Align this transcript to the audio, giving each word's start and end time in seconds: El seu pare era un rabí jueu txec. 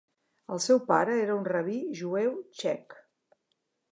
El 0.53 0.61
seu 0.67 0.79
pare 0.87 1.17
era 1.25 1.35
un 1.41 1.45
rabí 1.49 1.77
jueu 2.01 2.33
txec. 2.61 2.99